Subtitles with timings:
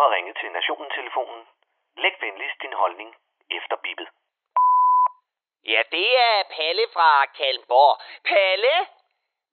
[0.00, 1.42] har ringet til Nationen-telefonen.
[2.02, 3.10] Læg venligst din holdning
[3.50, 4.08] efter bippet.
[5.72, 7.94] Ja, det er Palle fra Kalmborg.
[8.30, 8.74] Palle?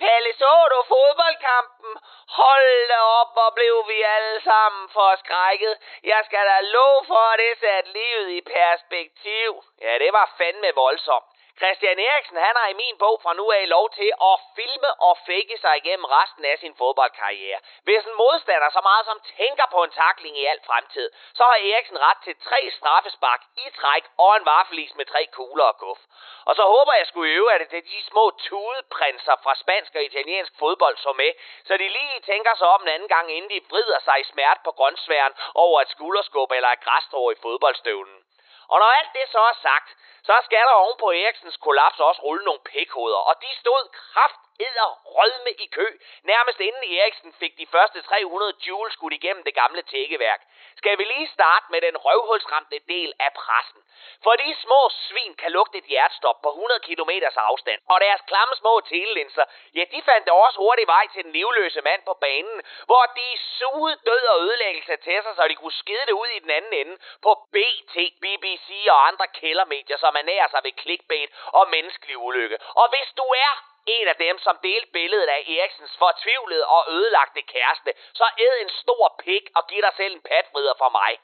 [0.00, 1.92] Palle, så du fodboldkampen?
[2.40, 5.74] Hold da op, hvor blev vi alle sammen forskrækket.
[6.12, 9.50] Jeg skal da love for, at det satte livet i perspektiv.
[9.80, 11.33] Ja, det var fandme voldsomt.
[11.60, 15.18] Christian Eriksen, han har i min bog fra nu af lov til at filme og
[15.26, 17.58] fake sig igennem resten af sin fodboldkarriere.
[17.86, 21.58] Hvis en modstander så meget som tænker på en takling i al fremtid, så har
[21.70, 25.98] Eriksen ret til tre straffespark i træk og en varfelis med tre kugler og guf.
[26.44, 30.04] Og så håber jeg skulle øve, at det er de små tudeprinser fra spansk og
[30.04, 31.32] italiensk fodbold så med,
[31.64, 34.58] så de lige tænker sig om en anden gang, inden de vrider sig i smert
[34.64, 38.24] på grøntsværen over et skulderskub eller et græstrå i fodboldstøvlen.
[38.68, 39.88] Og når alt det så er sagt,
[40.28, 44.40] så skal der oven på Eriksens kollaps også rulle nogle pikhoveder, og de stod kraft
[44.60, 45.86] edder rødme i kø,
[46.22, 50.40] nærmest inden Eriksen fik de første 300 joule skudt igennem det gamle tækkeværk.
[50.76, 53.82] Skal vi lige starte med den røvhulsramte del af pressen.
[54.24, 58.54] For de små svin kan lugte et hjertestop på 100 km afstand, og deres klamme
[58.56, 63.04] små telelinser, ja, de fandt også hurtigt vej til den livløse mand på banen, hvor
[63.16, 66.50] de sugede død og ødelæggelse til sig, så de kunne skide det ud i den
[66.50, 72.18] anden ende på BT, BBC og andre kældermedier, som ernærer sig ved clickbait og menneskelig
[72.18, 72.58] ulykke.
[72.80, 77.42] Og hvis du er en af dem, som delte billedet af Eriksens fortvivlede og ødelagte
[77.42, 81.18] kæreste, så æd en stor pik og giv dig selv en patfrider for mig.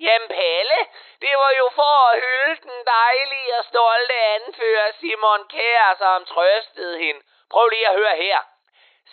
[0.00, 0.78] Jamen Palle,
[1.20, 6.98] det var jo for at hylde den dejlige og stolte anfører Simon Kær, som trøstede
[6.98, 7.20] hende.
[7.50, 8.38] Prøv lige at høre her.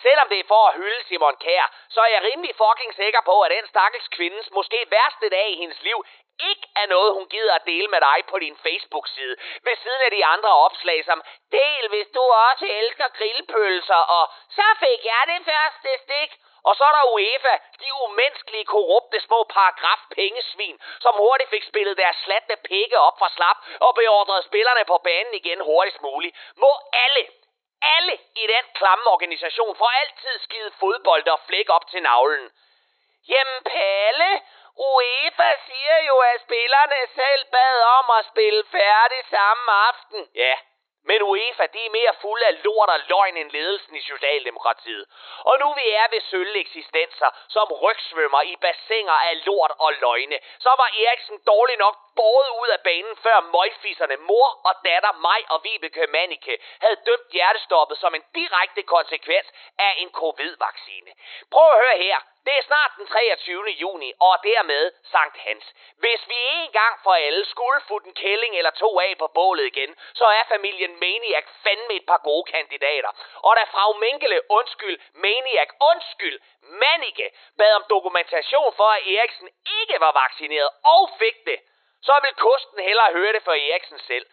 [0.02, 3.40] Selvom det er for at hylde Simon Kær, så er jeg rimelig fucking sikker på,
[3.40, 6.04] at den stakkels kvindes måske værste dag i hendes liv
[6.50, 9.36] ikke er noget, hun gider at dele med dig på din Facebook-side.
[9.62, 14.66] Ved siden af de andre opslag som, del hvis du også elsker grillpølser, og så
[14.78, 16.30] fik jeg det første stik.
[16.68, 21.96] Og så er der UEFA, de umenneskelige, korrupte små paragraf pengesvin, som hurtigt fik spillet
[21.96, 26.36] deres slatne pikke op fra slap og beordrede spillerne på banen igen hurtigst muligt.
[26.56, 26.72] Må
[27.04, 27.22] alle,
[27.82, 32.50] alle i den klamme organisation får altid skide fodbold og flæk op til navlen.
[33.28, 34.40] Jamen Palle,
[34.76, 40.28] UEFA siger jo, at spillerne selv bad om at spille færdig samme aften.
[40.34, 40.56] Ja,
[41.08, 45.06] men UEFA, de er mere fulde af lort og løgn end ledelsen i Socialdemokratiet.
[45.38, 50.38] Og nu vi er ved sølle eksistenser, som rygsvømmer i bassiner af lort og løgne,
[50.58, 55.40] så var Eriksen dårlig nok båret ud af banen, før møgfisserne mor og datter, mig
[55.52, 59.46] og Vibeke Manike, havde dømt hjertestoppet som en direkte konsekvens
[59.78, 61.10] af en covid-vaccine.
[61.50, 62.18] Prøv at høre her.
[62.46, 63.70] Det er snart den 23.
[63.82, 65.64] juni, og dermed Sankt Hans.
[65.96, 69.66] Hvis vi en gang for alle skulle få den kælling eller to af på bålet
[69.66, 73.10] igen, så er familien Maniac fandme et par gode kandidater.
[73.46, 79.48] Og da frau Minkele, undskyld, Maniac, undskyld, Manike, bad om dokumentation for, at Eriksen
[79.80, 81.58] ikke var vaccineret og fik det,
[82.02, 84.26] så vil kosten hellere høre det for Eriksen selv.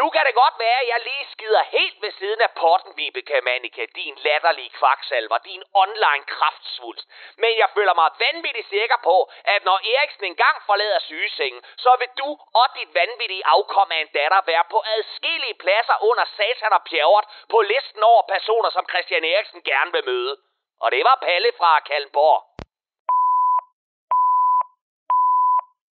[0.00, 3.40] Nu kan det godt være, at jeg lige skider helt ved siden af potten, Vibeke
[3.40, 7.06] Manika, din latterlige kvaksalver, din online kraftsvulst.
[7.42, 12.10] Men jeg føler mig vanvittigt sikker på, at når Eriksen engang forlader sygesengen, så vil
[12.20, 12.28] du
[12.60, 17.26] og dit vanvittige afkom af en datter være på adskillige pladser under satan og pjævret
[17.52, 20.36] på listen over personer, som Christian Eriksen gerne vil møde.
[20.80, 22.53] Og det var Palle fra Kalmborg.